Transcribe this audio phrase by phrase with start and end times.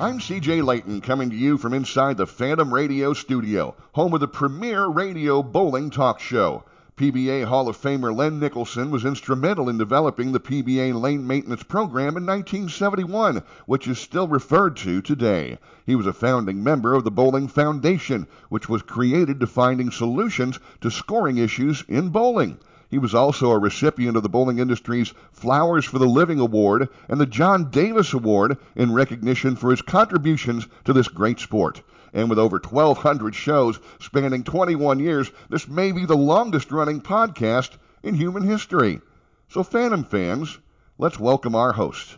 [0.00, 4.28] I'm CJ Layton coming to you from inside the Phantom Radio studio, home of the
[4.28, 6.62] premier radio bowling talk show.
[6.96, 12.16] PBA Hall of Famer Len Nicholson was instrumental in developing the PBA lane maintenance program
[12.16, 15.58] in 1971, which is still referred to today.
[15.84, 20.60] He was a founding member of the Bowling Foundation, which was created to finding solutions
[20.80, 22.58] to scoring issues in bowling.
[22.90, 27.20] He was also a recipient of the bowling industry's Flowers for the Living Award and
[27.20, 31.82] the John Davis Award in recognition for his contributions to this great sport.
[32.14, 37.76] And with over 1,200 shows spanning 21 years, this may be the longest running podcast
[38.02, 39.00] in human history.
[39.48, 40.58] So, Phantom fans,
[40.96, 42.16] let's welcome our host,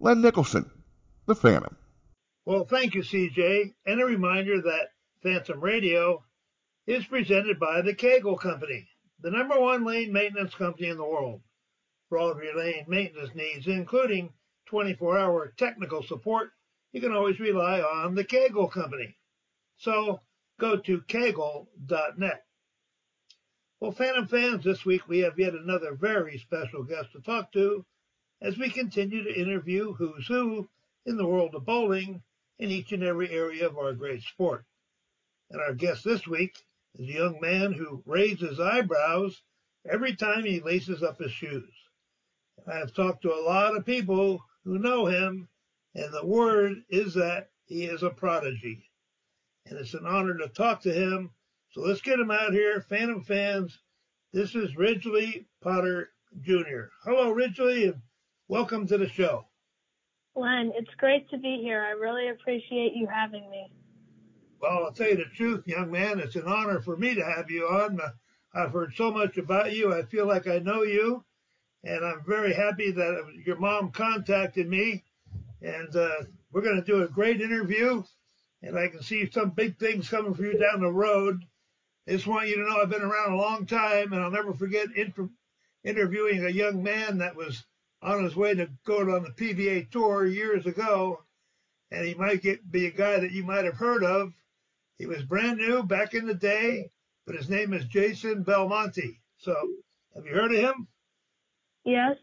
[0.00, 0.68] Len Nicholson,
[1.26, 1.76] the Phantom.
[2.44, 3.74] Well, thank you, CJ.
[3.86, 4.88] And a reminder that
[5.22, 6.24] Phantom Radio
[6.86, 8.88] is presented by the Kegel Company,
[9.22, 11.42] the number one lane maintenance company in the world.
[12.08, 14.32] For all of your lane maintenance needs, including
[14.66, 16.50] 24 hour technical support,
[16.92, 19.16] you can always rely on the Kegel Company.
[19.76, 20.20] So
[20.58, 22.44] go to kegel.net.
[23.78, 27.84] Well, Phantom fans, this week we have yet another very special guest to talk to
[28.42, 30.68] as we continue to interview who's who
[31.06, 32.22] in the world of bowling
[32.58, 34.64] in each and every area of our great sport.
[35.50, 36.58] And our guest this week
[36.94, 39.42] is a young man who raises his eyebrows
[39.90, 41.72] every time he laces up his shoes.
[42.66, 45.48] I have talked to a lot of people who know him,
[45.94, 48.90] and the word is that he is a prodigy
[49.66, 51.30] and it's an honor to talk to him.
[51.70, 53.78] So let's get him out here, Phantom fans.
[54.32, 56.10] This is Ridgely Potter
[56.40, 56.88] Jr.
[57.04, 58.02] Hello, Ridgely, and
[58.48, 59.46] welcome to the show.
[60.34, 61.82] Len, it's great to be here.
[61.82, 63.72] I really appreciate you having me.
[64.60, 66.20] Well, I'll tell you the truth, young man.
[66.20, 67.98] It's an honor for me to have you on.
[68.54, 69.92] I've heard so much about you.
[69.92, 71.24] I feel like I know you,
[71.82, 75.04] and I'm very happy that your mom contacted me.
[75.62, 78.02] And uh, we're going to do a great interview
[78.62, 81.44] and I can see some big things coming for you down the road.
[82.06, 84.52] I just want you to know I've been around a long time, and I'll never
[84.52, 85.30] forget inter-
[85.84, 87.64] interviewing a young man that was
[88.02, 91.22] on his way to go on the PBA tour years ago,
[91.90, 94.32] and he might get be a guy that you might have heard of.
[95.00, 96.90] He was brand new back in the day,
[97.24, 99.18] but his name is Jason Belmonte.
[99.38, 99.56] So,
[100.14, 100.88] have you heard of him?
[101.86, 102.18] Yes.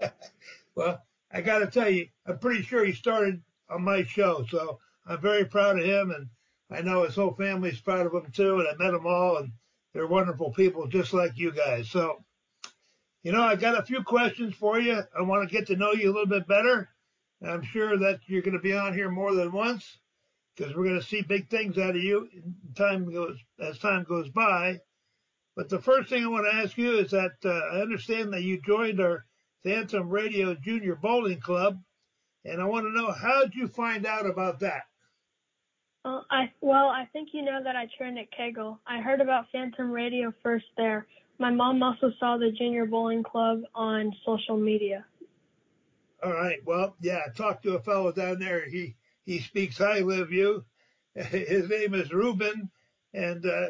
[0.74, 4.80] well, I got to tell you, I'm pretty sure he started on my show, so
[5.04, 6.30] I'm very proud of him, and
[6.70, 8.60] I know his whole family's proud of him too.
[8.60, 9.52] And I met them all, and
[9.92, 11.90] they're wonderful people, just like you guys.
[11.90, 12.24] So,
[13.24, 15.02] you know, I've got a few questions for you.
[15.14, 16.88] I want to get to know you a little bit better.
[17.46, 19.98] I'm sure that you're going to be on here more than once
[20.56, 22.28] because we're going to see big things out of you
[22.74, 24.80] time goes as time goes by.
[25.54, 28.42] But the first thing I want to ask you is that uh, I understand that
[28.42, 29.24] you joined our
[29.64, 31.80] Phantom Radio Junior Bowling Club,
[32.44, 34.82] and I want to know how did you find out about that?
[36.04, 38.78] Well, I well, I think you know that I trained at Kegel.
[38.86, 41.06] I heard about Phantom Radio first there.
[41.38, 45.04] My mom also saw the Junior Bowling Club on social media.
[46.22, 46.58] All right.
[46.64, 48.68] Well, yeah, I talked to a fellow down there.
[48.68, 48.94] He
[49.26, 50.64] he speaks highly of you.
[51.14, 52.70] His name is Ruben,
[53.12, 53.68] and uh,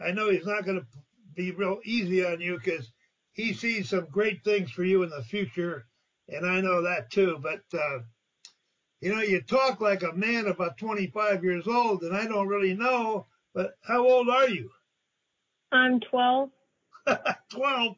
[0.00, 0.86] I know he's not going to
[1.34, 2.92] be real easy on you because
[3.32, 5.86] he sees some great things for you in the future,
[6.28, 7.38] and I know that too.
[7.42, 8.00] But uh,
[9.00, 12.74] you know, you talk like a man about 25 years old, and I don't really
[12.74, 14.70] know, but how old are you?
[15.72, 16.50] I'm 12.
[17.50, 17.96] 12?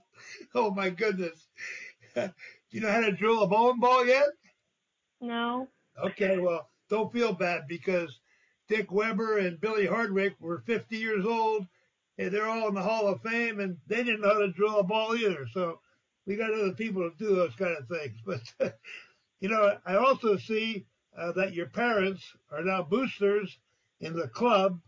[0.55, 1.49] Oh, my goodness.
[2.15, 2.31] Do
[2.71, 4.29] you know how to drill a bowling ball yet?
[5.21, 5.69] No.
[6.05, 8.21] Okay, well, don't feel bad because
[8.69, 11.67] Dick Weber and Billy Hardwick were 50 years old,
[12.19, 14.79] and they're all in the Hall of Fame, and they didn't know how to drill
[14.79, 15.47] a ball either.
[15.55, 15.81] So
[16.27, 18.19] we got other people to do those kind of things.
[18.59, 18.79] But,
[19.41, 20.85] you know, I also see
[21.17, 23.59] uh, that your parents are now boosters
[24.01, 24.79] in the club,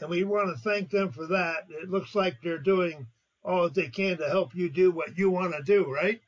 [0.00, 1.64] and we want to thank them for that.
[1.70, 3.08] It looks like they're doing
[3.44, 6.20] all that they can to help you do what you want to do, right?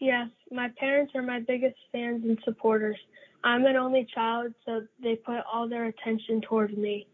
[0.00, 2.98] Yes, my parents are my biggest fans and supporters.
[3.46, 7.06] I'm an only child, so they put all their attention towards me.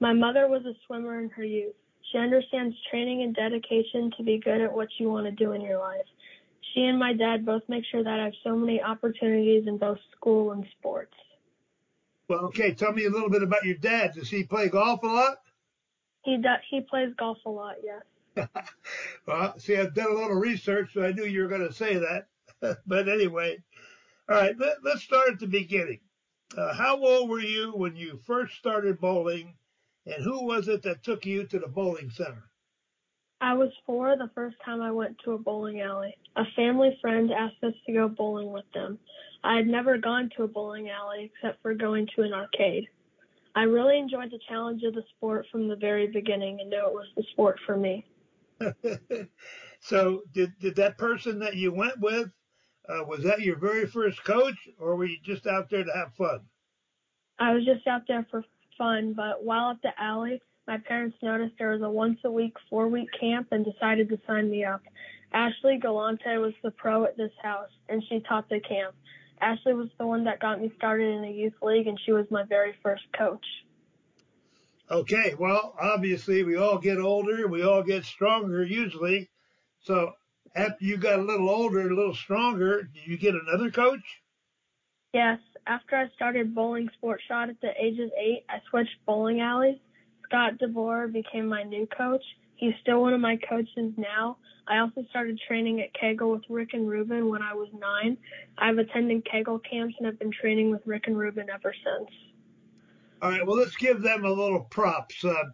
[0.00, 1.74] My mother was a swimmer in her youth.
[2.12, 5.62] She understands training and dedication to be good at what you want to do in
[5.62, 6.04] your life.
[6.74, 9.96] She and my dad both make sure that I have so many opportunities in both
[10.14, 11.14] school and sports.
[12.28, 12.74] Well, okay.
[12.74, 14.12] Tell me a little bit about your dad.
[14.12, 15.38] Does he play golf a lot?
[16.22, 18.46] He does, he plays golf a lot, yes.
[19.26, 21.96] well, see, I've done a little research, so I knew you were going to say
[21.96, 22.26] that.
[22.86, 23.58] but anyway,
[24.28, 26.00] all right, let, us start at the beginning.
[26.56, 29.54] Uh, how old were you when you first started bowling,
[30.06, 32.50] and who was it that took you to the bowling center?
[33.40, 36.14] I was four the first time I went to a bowling alley.
[36.36, 38.98] A family friend asked us to go bowling with them.
[39.44, 42.88] I had never gone to a bowling alley except for going to an arcade.
[43.54, 46.92] I really enjoyed the challenge of the sport from the very beginning and knew it
[46.92, 48.04] was the sport for me.
[49.80, 52.30] so, did, did that person that you went with,
[52.88, 56.14] uh, was that your very first coach or were you just out there to have
[56.14, 56.40] fun?
[57.38, 58.44] I was just out there for
[58.76, 62.54] fun, but while at the alley, my parents noticed there was a once a week,
[62.68, 64.82] four week camp and decided to sign me up.
[65.32, 68.94] Ashley Galante was the pro at this house and she taught the camp.
[69.40, 72.26] Ashley was the one that got me started in the youth league and she was
[72.30, 73.44] my very first coach.
[74.90, 79.28] Okay, well, obviously we all get older, we all get stronger usually.
[79.80, 80.12] So
[80.54, 84.22] after you got a little older, a little stronger, did you get another coach?
[85.12, 85.38] Yes.
[85.66, 89.78] After I started bowling sport shot at the age of eight, I switched bowling alleys
[90.28, 92.22] Scott DeBoer became my new coach.
[92.56, 94.36] He's still one of my coaches now.
[94.66, 98.18] I also started training at Kegel with Rick and Ruben when I was nine.
[98.58, 102.10] I've attended Kegel camps and have been training with Rick and Ruben ever since.
[103.22, 105.24] All right, well, let's give them a little props.
[105.24, 105.44] Uh,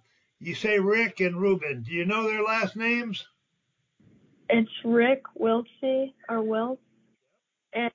[0.41, 1.83] you say Rick and Ruben.
[1.83, 3.25] Do you know their last names?
[4.49, 6.79] It's Rick Wiltsey or Wilt
[7.73, 7.91] and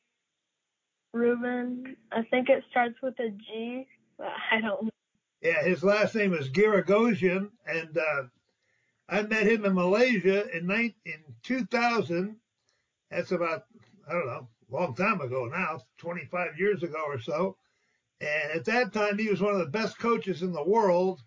[1.14, 1.96] Ruben.
[2.12, 3.88] I think it starts with a G.
[4.20, 4.90] I don't.
[5.42, 8.24] Yeah, his last name is Giragosian, and uh,
[9.08, 12.36] I met him in Malaysia in, 19, in 2000.
[13.10, 13.64] That's about,
[14.08, 17.56] I don't know, long time ago now, 25 years ago or so.
[18.22, 21.22] And at that time, he was one of the best coaches in the world.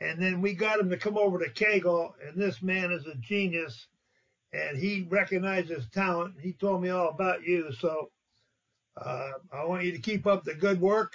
[0.00, 3.14] And then we got him to come over to Kegel, and this man is a
[3.16, 3.86] genius,
[4.52, 6.34] and he recognizes talent.
[6.40, 8.10] He told me all about you, so
[8.96, 11.14] uh, I want you to keep up the good work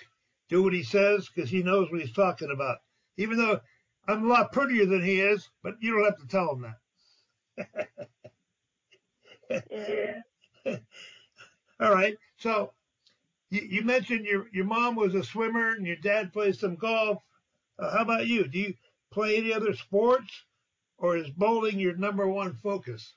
[0.50, 2.78] do what he says because he knows what he's talking about.
[3.18, 3.60] Even though
[4.07, 6.74] I'm a lot prettier than he is, but you don't have to tell him
[7.57, 7.94] that.
[10.66, 10.66] yeah.
[11.80, 12.16] All right.
[12.38, 12.74] So
[13.50, 17.22] you, you, mentioned your your mom was a swimmer and your dad plays some golf.
[17.80, 18.48] Uh, how about you?
[18.48, 18.74] Do you
[19.12, 20.44] play any other sports,
[20.98, 23.13] or is bowling your number one focus?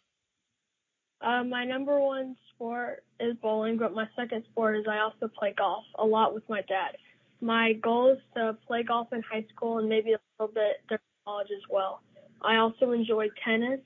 [1.20, 5.55] Uh, my number one sport is bowling, but my second sport is I also play
[5.56, 6.96] golf a lot with my dad
[7.40, 11.00] my goal is to play golf in high school and maybe a little bit during
[11.25, 12.02] college as well.
[12.43, 13.81] I also enjoy tennis,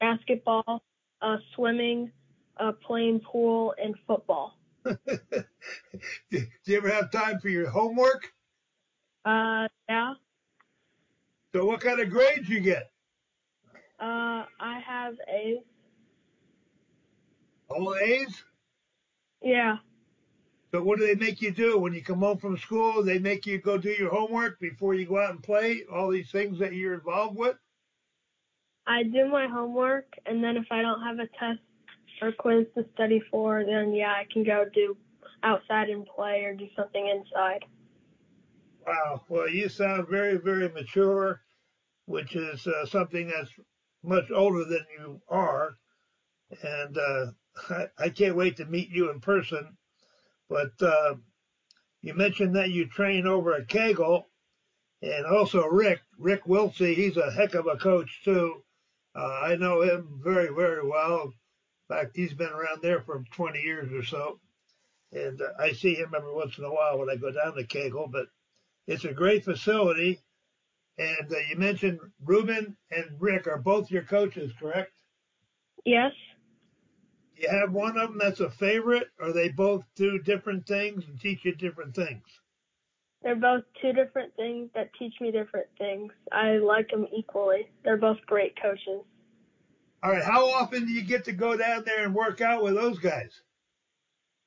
[0.00, 0.82] basketball,
[1.22, 2.10] uh, swimming,
[2.58, 4.56] uh, playing pool, and football.
[4.84, 5.46] do
[6.30, 8.32] you ever have time for your homework?
[9.24, 10.14] Uh, yeah.
[11.54, 12.90] So, what kind of grades you get?
[14.00, 15.58] Uh, I have A's.
[17.68, 18.42] All A's?
[19.42, 19.76] Yeah.
[20.72, 23.02] So what do they make you do when you come home from school?
[23.02, 25.84] They make you go do your homework before you go out and play.
[25.92, 27.56] All these things that you're involved with.
[28.86, 31.60] I do my homework, and then if I don't have a test
[32.20, 34.96] or quiz to study for, then yeah, I can go do
[35.42, 37.64] outside and play or do something inside.
[38.86, 39.22] Wow.
[39.28, 41.40] Well, you sound very, very mature,
[42.06, 43.50] which is uh, something that's
[44.02, 45.76] much older than you are.
[46.62, 47.26] And uh,
[47.98, 49.76] I, can't wait to meet you in person
[50.48, 51.14] but uh,
[52.02, 54.28] you mentioned that you train over at Kegel,
[55.02, 56.94] and also Rick, Rick Wiltsey.
[56.94, 58.62] He's a heck of a coach too.
[59.14, 61.32] Uh, I know him very, very well.
[61.90, 64.40] In fact, he's been around there for 20 years or so,
[65.12, 67.64] and uh, I see him every once in a while when I go down to
[67.64, 68.08] Kegel.
[68.10, 68.26] But
[68.86, 70.20] it's a great facility.
[70.96, 74.92] And uh, you mentioned Ruben and Rick are both your coaches, correct?
[75.84, 76.12] Yes
[77.36, 81.20] you have one of them that's a favorite, or they both do different things and
[81.20, 82.22] teach you different things?
[83.22, 86.12] They're both two different things that teach me different things.
[86.30, 87.68] I like them equally.
[87.82, 89.02] They're both great coaches.
[90.02, 90.22] All right.
[90.22, 93.40] How often do you get to go down there and work out with those guys?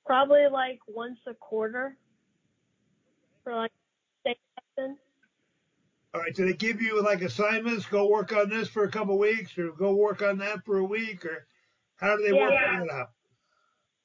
[0.05, 1.97] Probably like once a quarter
[3.43, 3.71] for like
[4.25, 4.39] six
[4.77, 4.99] sessions.
[6.13, 6.35] All right.
[6.35, 7.87] Do they give you like assignments?
[7.87, 10.77] Go work on this for a couple of weeks, or go work on that for
[10.77, 11.47] a week, or
[11.97, 13.09] how do they yeah, work that out?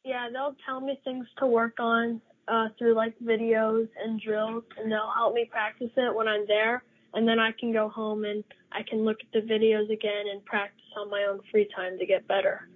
[0.04, 4.90] Yeah, they'll tell me things to work on uh, through like videos and drills, and
[4.90, 6.82] they'll help me practice it when I'm there.
[7.14, 10.44] And then I can go home and I can look at the videos again and
[10.44, 12.68] practice on my own free time to get better.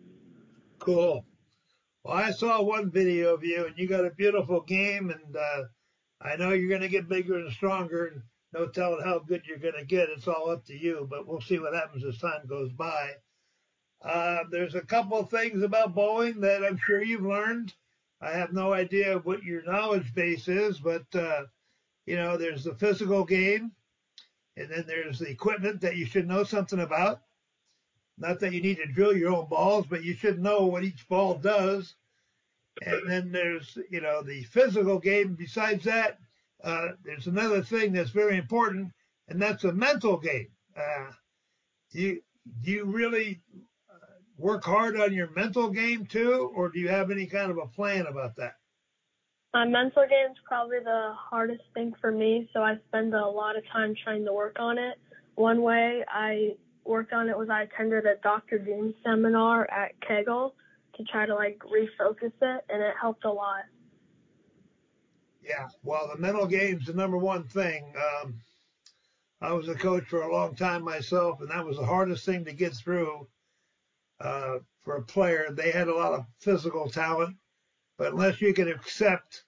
[0.78, 1.24] Cool.
[2.04, 5.64] Well, I saw one video of you, and you got a beautiful game, and uh,
[6.20, 9.58] I know you're going to get bigger and stronger, and no telling how good you're
[9.58, 10.10] going to get.
[10.10, 13.12] It's all up to you, but we'll see what happens as time goes by.
[14.02, 17.74] Uh, there's a couple of things about bowling that I'm sure you've learned.
[18.20, 21.44] I have no idea what your knowledge base is, but uh,
[22.06, 23.72] you know, there's the physical game,
[24.56, 27.22] and then there's the equipment that you should know something about.
[28.18, 31.06] Not that you need to drill your own balls, but you should know what each
[31.08, 31.94] ball does.
[32.82, 35.34] And then there's, you know, the physical game.
[35.34, 36.18] Besides that,
[36.64, 38.92] uh, there's another thing that's very important,
[39.28, 40.48] and that's a mental game.
[40.76, 41.10] Uh,
[41.92, 42.22] do you
[42.62, 43.40] you really
[44.38, 47.66] work hard on your mental game too, or do you have any kind of a
[47.66, 48.56] plan about that?
[49.54, 53.56] My mental game is probably the hardest thing for me, so I spend a lot
[53.56, 54.98] of time trying to work on it.
[55.36, 58.58] One way I worked on it was I attended a Dr.
[58.58, 60.54] Dean seminar at Kegel
[60.96, 63.64] to try to like refocus it, and it helped a lot.
[65.42, 67.94] Yeah, well, the mental game's the number one thing.
[67.96, 68.34] Um,
[69.40, 72.44] I was a coach for a long time myself, and that was the hardest thing
[72.46, 73.26] to get through
[74.20, 75.48] uh, for a player.
[75.50, 77.36] They had a lot of physical talent,
[77.98, 79.44] but unless you can accept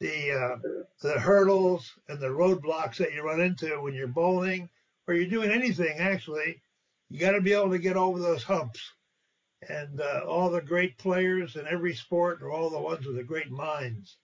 [0.00, 0.56] the uh,
[1.02, 4.68] the hurdles and the roadblocks that you run into when you're bowling
[5.06, 6.60] or you're doing anything, actually,
[7.08, 8.80] you got to be able to get over those humps.
[9.68, 13.24] And uh, all the great players in every sport are all the ones with the
[13.24, 14.16] great minds.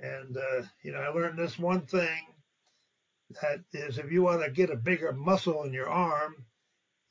[0.00, 2.22] And, uh, you know, I learned this one thing
[3.40, 6.44] that is if you want to get a bigger muscle in your arm,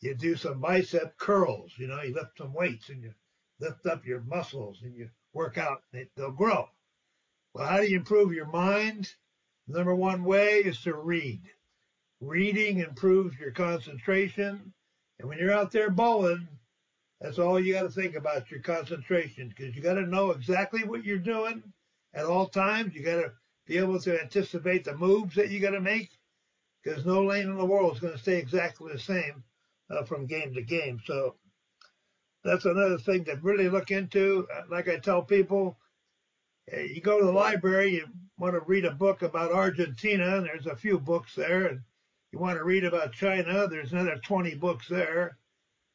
[0.04, 1.72] you do some bicep curls.
[1.78, 3.14] You know, you lift some weights and you
[3.60, 6.68] lift up your muscles and you work out, and they'll grow.
[7.54, 9.14] Well, how do you improve your mind?
[9.66, 11.42] Number one way is to read.
[12.20, 14.74] Reading improves your concentration.
[15.20, 16.50] And when you're out there bowling,
[17.22, 20.84] that's all you got to think about your concentration because you got to know exactly
[20.84, 21.64] what you're doing
[22.14, 22.94] at all times.
[22.94, 23.32] You got to
[23.66, 26.10] be able to anticipate the moves that you got to make
[26.84, 29.46] because no lane in the world is going to stay exactly the same
[29.94, 31.00] uh, from game to game.
[31.06, 31.36] So
[32.44, 34.48] that's another thing to really look into.
[34.54, 35.78] Uh, like I tell people,
[36.72, 38.08] you go to the library, you
[38.38, 41.68] want to read a book about Argentina, and there's a few books there.
[41.68, 41.82] And
[42.32, 45.38] you want to read about China, there's another 20 books there.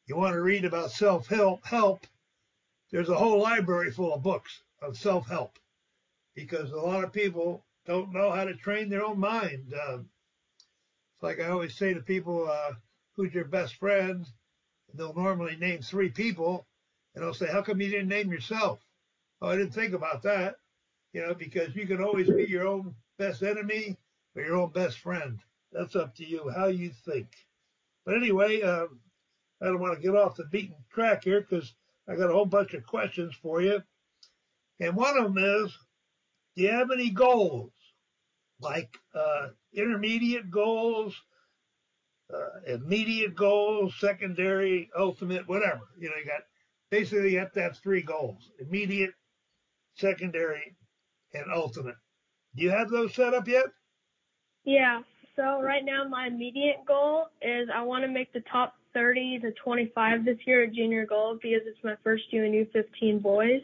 [0.07, 2.07] You want to read about self-help, help,
[2.91, 5.59] there's a whole library full of books of self-help
[6.35, 9.73] because a lot of people don't know how to train their own mind.
[9.73, 12.71] Uh, it's like I always say to people, uh,
[13.19, 14.25] who's your best friend?
[14.93, 16.65] they'll normally name three people,
[17.13, 18.79] and they'll say, how come you didn't name yourself?
[19.41, 20.55] Oh, I didn't think about that.
[21.13, 23.97] You know, because you can always be your own best enemy
[24.35, 25.39] or your own best friend.
[25.71, 27.27] That's up to you, how you think.
[28.05, 28.99] But anyway, um,
[29.61, 31.73] I don't want to get off the beaten track here because
[32.07, 33.83] I got a whole bunch of questions for you.
[34.79, 35.77] And one of them is,
[36.55, 37.71] do you have any goals?
[38.61, 41.15] Like uh, intermediate goals,
[42.33, 45.81] uh, immediate goals, secondary, ultimate, whatever.
[45.97, 46.41] You know, you got
[46.91, 49.13] basically you have to have three goals: immediate,
[49.95, 50.75] secondary,
[51.33, 51.95] and ultimate.
[52.55, 53.65] Do you have those set up yet?
[54.63, 55.01] Yeah.
[55.35, 59.51] So right now my immediate goal is I want to make the top 30 to
[59.63, 63.61] 25 this year at junior gold because it's my first UNU 15 boys.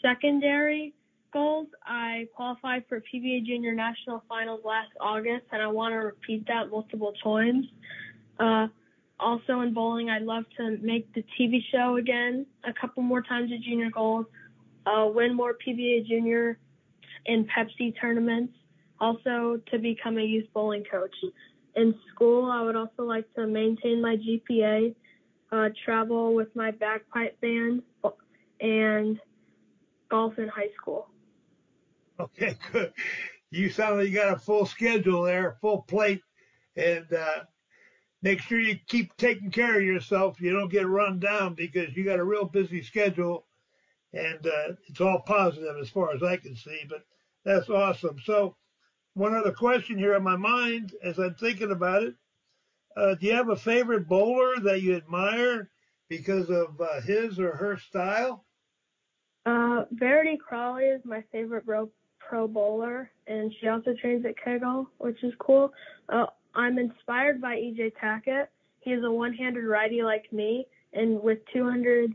[0.00, 0.94] Secondary
[1.32, 6.46] goals, I qualified for PBA junior national finals last August and I want to repeat
[6.46, 7.66] that multiple times.
[8.38, 8.68] Uh,
[9.20, 13.50] also in bowling, I'd love to make the TV show again a couple more times
[13.52, 14.26] at junior gold,
[14.86, 16.58] uh, win more PBA junior
[17.26, 18.54] and Pepsi tournaments,
[19.00, 21.14] also to become a youth bowling coach.
[21.76, 24.94] In school, I would also like to maintain my GPA,
[25.52, 27.82] uh, travel with my bagpipe band,
[28.60, 29.18] and
[30.10, 31.08] golf in high school.
[32.20, 32.92] Okay, good.
[33.50, 36.22] You sound like you got a full schedule there, full plate,
[36.76, 37.44] and uh,
[38.22, 40.40] make sure you keep taking care of yourself.
[40.40, 43.46] You don't get run down because you got a real busy schedule,
[44.12, 46.82] and uh, it's all positive as far as I can see.
[46.88, 47.04] But
[47.44, 48.18] that's awesome.
[48.24, 48.56] So
[49.14, 52.14] one other question here on my mind as I'm thinking about it.
[52.96, 55.70] Uh, do you have a favorite bowler that you admire
[56.08, 58.44] because of uh, his or her style?
[59.46, 61.90] Uh, Verity Crawley is my favorite pro,
[62.28, 65.72] pro bowler, and she also trains at Kegel, which is cool.
[66.08, 68.48] Uh, I'm inspired by EJ Tackett.
[68.80, 72.14] He is a one-handed righty like me, and with 200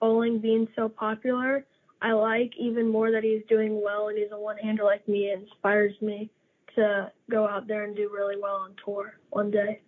[0.00, 1.64] bowling being so popular,
[2.02, 5.26] I like even more that he's doing well and he's a one-hander like me.
[5.26, 6.30] It inspires me
[6.74, 9.80] to go out there and do really well on tour one day.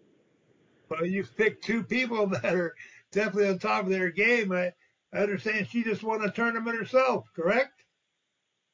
[0.89, 2.75] Well, you've picked two people that are
[3.13, 4.53] definitely on top of their game.
[4.53, 4.73] I,
[5.13, 7.83] I understand she just won a tournament herself, correct?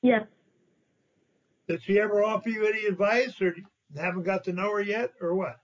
[0.03, 0.27] Yes.
[1.73, 3.57] Did she ever offer you any advice, or
[3.97, 5.59] haven't got to know her yet, or what?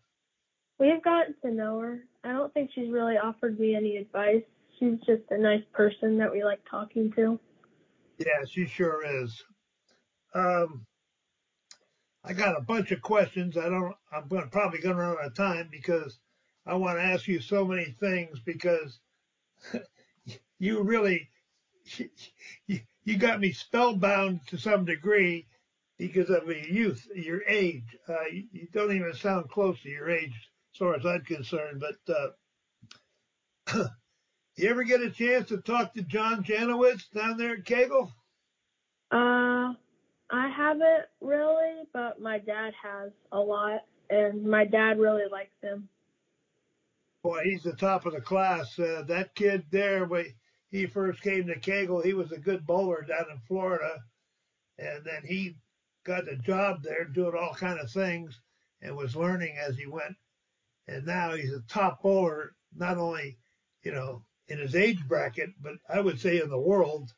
[0.78, 1.98] We've gotten to know her.
[2.24, 4.42] I don't think she's really offered me any advice.
[4.78, 7.38] She's just a nice person that we like talking to.
[8.16, 9.44] Yeah, she sure is.
[10.34, 10.86] Um,
[12.24, 13.58] I got a bunch of questions.
[13.58, 13.94] I don't.
[14.10, 16.18] I'm going probably going to run out of time because
[16.64, 18.98] I want to ask you so many things because
[20.58, 21.28] you really
[22.66, 25.44] you, you got me spellbound to some degree
[25.98, 27.96] because of your youth, your age.
[28.08, 30.32] Uh, you, you, don't even sound close to your age,
[30.74, 31.82] as far as I'm concerned.
[31.82, 32.14] But
[33.74, 33.84] uh,
[34.56, 38.12] you ever get a chance to talk to John Janawicz down there at Kegel?
[39.10, 39.74] Uh,
[40.30, 45.88] I haven't really, but my dad has a lot, and my dad really likes him.
[47.24, 48.78] Boy, he's the top of the class.
[48.78, 50.26] Uh, that kid there, when
[50.70, 53.96] he first came to Kegel, he was a good bowler down in Florida,
[54.78, 55.56] and then he
[56.08, 58.40] got a job there doing all kind of things
[58.80, 60.16] and was learning as he went.
[60.88, 63.36] And now he's a top bowler, not only,
[63.82, 67.12] you know, in his age bracket, but I would say in the world.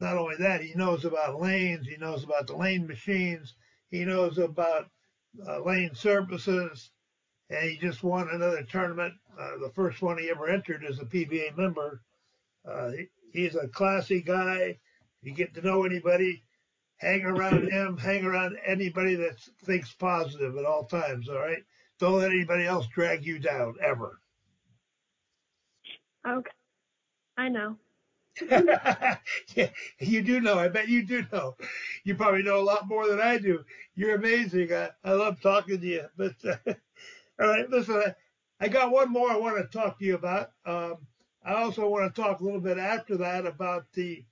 [0.00, 3.54] Not only that, he knows about lanes, he knows about the lane machines,
[3.90, 4.88] he knows about
[5.44, 6.90] uh, lane services,
[7.50, 11.04] and he just won another tournament, uh, the first one he ever entered as a
[11.04, 12.02] PBA member.
[12.64, 14.78] Uh, he, he's a classy guy.
[15.22, 16.42] You get to know anybody,
[17.02, 21.28] hang around him, hang around anybody that thinks positive at all times.
[21.28, 21.62] All right,
[21.98, 24.20] don't let anybody else drag you down ever.
[26.26, 26.50] Okay,
[27.36, 27.76] I know.
[28.50, 29.68] yeah,
[30.00, 30.58] you do know.
[30.58, 31.56] I bet you do know.
[32.04, 33.62] You probably know a lot more than I do.
[33.94, 34.72] You're amazing.
[34.72, 36.06] I, I love talking to you.
[36.16, 36.56] But uh,
[37.40, 37.96] all right, listen.
[37.96, 38.14] I,
[38.64, 40.50] I got one more I want to talk to you about.
[40.64, 40.98] Um,
[41.44, 44.24] I also want to talk a little bit after that about the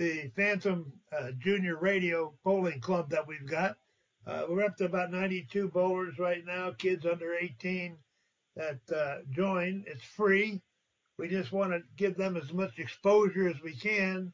[0.00, 3.76] the Phantom uh, Junior Radio Bowling Club that we've got.
[4.26, 7.98] Uh, we're up to about 92 bowlers right now, kids under 18
[8.56, 9.84] that uh, join.
[9.86, 10.62] It's free.
[11.18, 14.32] We just want to give them as much exposure as we can.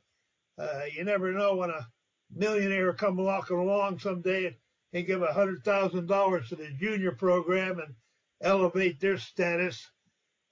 [0.56, 1.88] Uh, you never know when a
[2.32, 4.56] millionaire come walking along someday
[4.92, 7.92] and give a hundred thousand dollars to the junior program and
[8.40, 9.84] elevate their status.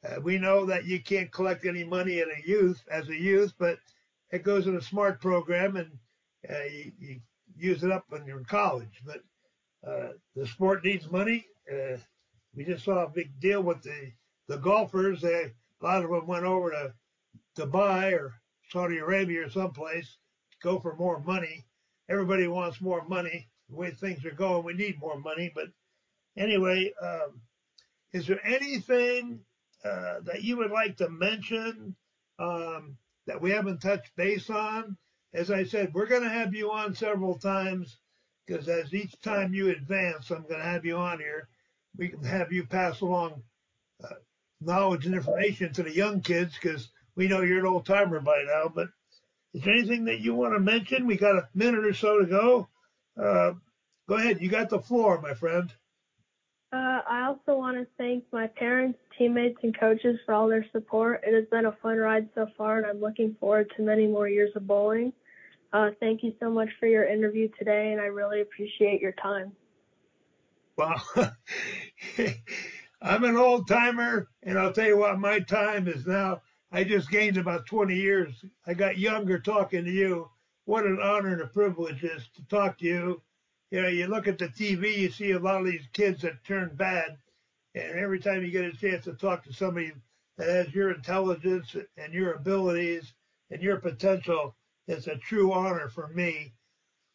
[0.05, 3.55] Uh, we know that you can't collect any money in a youth as a youth,
[3.61, 3.79] but
[4.35, 5.91] it goes in a smart program and
[6.51, 7.21] uh, you, you,
[7.57, 9.01] use it up when you're in college.
[9.07, 9.23] But
[9.89, 11.47] uh, the sport needs money.
[11.73, 11.99] Uh,
[12.55, 14.13] we just saw a big deal with the
[14.49, 15.21] the golfers.
[15.21, 16.95] They a lot of them went over to
[17.57, 18.35] Dubai or
[18.71, 20.19] Saudi Arabia or someplace
[20.51, 21.65] to go for more money.
[22.09, 23.49] Everybody wants more money.
[23.71, 25.53] The way things are going, we need more money.
[25.55, 25.69] But
[26.37, 27.41] anyway, um,
[28.13, 29.41] is there anything
[29.85, 31.95] uh, that you would like to mention
[32.41, 34.97] um, that we haven't touched base on?
[35.33, 37.99] As I said, we're going to have you on several times
[38.47, 41.49] because as each time you advance, I'm going to have you on here.
[41.97, 43.43] We can have you pass along
[44.03, 44.15] uh,
[44.61, 48.45] knowledge and information to the young kids because we know you're an old timer by
[48.47, 48.71] now.
[48.75, 48.89] But
[49.55, 51.07] is there anything that you want to mention?
[51.07, 52.69] We got a minute or so to go.
[53.21, 53.53] Uh,
[54.09, 54.41] go ahead.
[54.41, 55.73] You got the floor, my friend.
[56.75, 61.23] Uh, I also want to thank my parents, teammates, and coaches for all their support.
[61.25, 64.29] It has been a fun ride so far, and I'm looking forward to many more
[64.29, 65.13] years of bowling.
[65.73, 69.53] Uh, thank you so much for your interview today, and I really appreciate your time.
[70.77, 71.01] Well,
[73.01, 76.41] I'm an old timer, and I'll tell you what, my time is now.
[76.73, 78.45] I just gained about 20 years.
[78.67, 80.29] I got younger talking to you.
[80.65, 83.23] What an honor and a privilege it is to talk to you.
[83.75, 86.45] You know, you look at the TV, you see a lot of these kids that
[86.45, 87.17] turn bad,
[87.75, 89.91] and every time you get a chance to talk to somebody
[90.39, 93.13] that has your intelligence and your abilities
[93.51, 94.55] and your potential,
[94.87, 96.53] it's a true honor for me.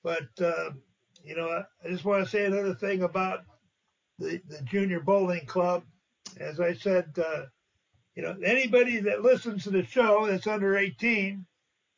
[0.04, 0.72] But uh,
[1.24, 3.46] you know, I just want to say another thing about
[4.18, 5.84] the, the junior bowling club.
[6.42, 7.46] As I said, uh,
[8.16, 11.46] you know, anybody that listens to the show that's under 18,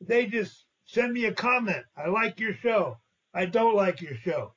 [0.01, 1.83] they just send me a comment.
[1.97, 2.99] I like your show.
[3.33, 4.53] I don't like your show.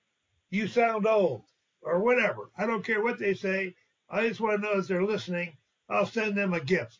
[0.51, 1.45] You sound old
[1.83, 2.51] or whatever.
[2.57, 3.75] I don't care what they say.
[4.09, 5.57] I just want to know if they're listening.
[5.89, 6.99] I'll send them a gift.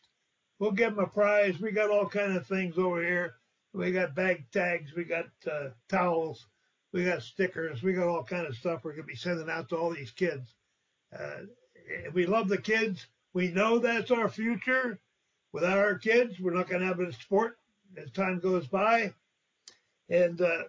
[0.59, 1.59] We'll give them a prize.
[1.59, 3.35] We got all kind of things over here.
[3.73, 4.95] We got bag tags.
[4.95, 6.47] We got uh, towels.
[6.93, 7.83] We got stickers.
[7.83, 10.13] We got all kind of stuff we're going to be sending out to all these
[10.13, 10.55] kids.
[11.17, 11.47] Uh,
[12.13, 13.07] we love the kids.
[13.33, 15.01] We know that's our future.
[15.53, 17.59] Without our kids, we're not going to have a sport
[17.97, 19.13] as time goes by.
[20.09, 20.65] And uh,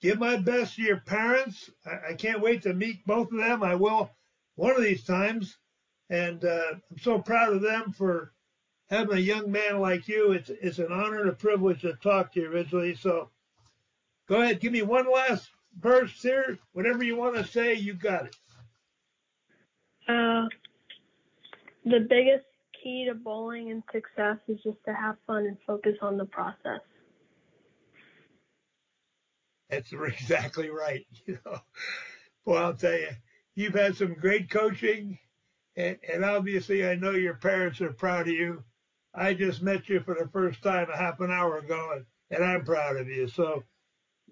[0.00, 1.70] give my best to your parents.
[1.86, 3.62] I, I, can't wait to meet both of them.
[3.62, 4.10] I will
[4.56, 5.56] one of these times.
[6.10, 8.32] And uh, I'm so proud of them for
[8.88, 10.32] having a young man like you.
[10.32, 12.94] It's, it's an honor and a privilege to talk to you originally.
[12.94, 13.30] So
[14.28, 15.50] go ahead, give me one last
[15.82, 16.58] first here.
[16.72, 18.36] Whatever you want to say, you got it.
[20.08, 20.48] Uh,
[21.84, 22.46] the biggest
[22.82, 26.80] key to bowling and success is just to have fun and focus on the process.
[29.70, 31.06] That's exactly right.
[31.26, 31.60] You know,
[32.44, 33.10] well, I'll tell you,
[33.54, 35.18] you've had some great coaching,
[35.76, 38.64] and, and obviously, I know your parents are proud of you.
[39.14, 42.44] I just met you for the first time a half an hour ago, and, and
[42.44, 43.28] I'm proud of you.
[43.28, 43.64] So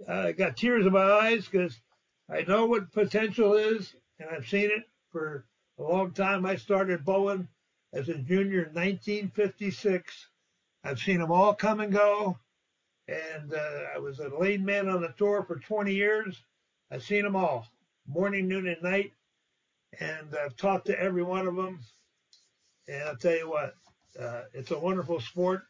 [0.09, 1.79] I got tears in my eyes because
[2.31, 5.45] I know what potential is, and I've seen it for
[5.79, 6.47] a long time.
[6.47, 7.49] I started bowling
[7.93, 10.29] as a junior in 1956.
[10.85, 12.39] I've seen them all come and go,
[13.09, 16.41] and uh, I was a lane man on the tour for 20 years.
[16.91, 17.67] I've seen them all,
[18.07, 19.13] morning, noon, and night,
[20.01, 21.81] and I've talked to every one of them.
[22.89, 23.75] And I'll tell you what,
[24.21, 25.63] uh, it's a wonderful sport.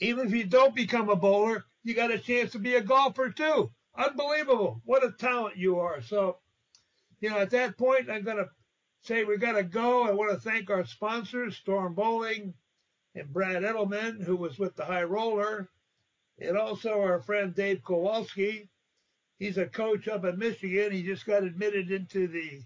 [0.00, 3.30] Even if you don't become a bowler, you got a chance to be a golfer
[3.30, 3.70] too.
[3.96, 4.82] Unbelievable.
[4.84, 6.02] What a talent you are.
[6.02, 6.38] So,
[7.20, 8.48] you know, at that point, I'm going to
[9.02, 10.02] say we got to go.
[10.02, 12.54] I want to thank our sponsors, Storm Bowling
[13.14, 15.70] and Brad Edelman, who was with the High Roller,
[16.38, 18.68] and also our friend Dave Kowalski.
[19.38, 20.92] He's a coach up in Michigan.
[20.92, 22.62] He just got admitted into the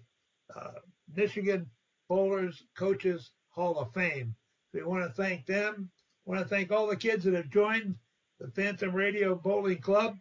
[0.54, 0.80] uh,
[1.14, 1.68] Michigan
[2.08, 4.34] Bowlers Coaches Hall of Fame.
[4.72, 5.90] We want to thank them.
[6.24, 7.96] We want to thank all the kids that have joined
[8.38, 10.16] the Phantom Radio Bowling Club.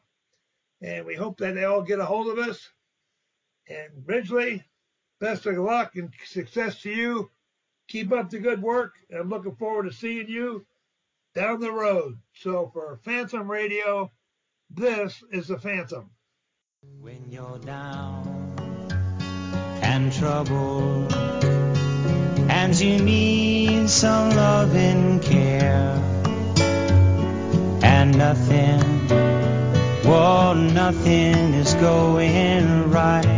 [0.82, 2.68] And we hope that they all get a hold of us.
[3.68, 4.64] And Ridgely,
[5.20, 7.30] best of luck and success to you.
[7.88, 8.94] Keep up the good work.
[9.16, 10.66] I'm looking forward to seeing you
[11.34, 12.18] down the road.
[12.34, 14.12] So for Phantom Radio,
[14.70, 16.10] this is the Phantom.
[17.00, 18.88] When you're down
[19.82, 21.14] and troubled
[22.50, 26.02] and you need some love and care
[27.84, 29.08] and nothing,
[30.04, 33.29] well, nothing is going right.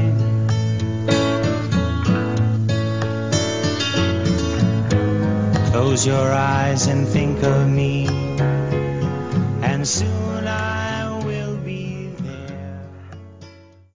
[6.01, 8.07] Close your eyes and think of me,
[9.61, 10.80] and soon I